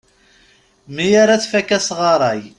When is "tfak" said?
1.43-1.69